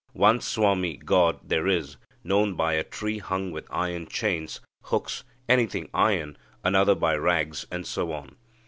[0.13, 5.89] One swami (god) there is, known by a tree hung with iron chains, hooks anything
[5.93, 8.35] iron; another by rags, and so on.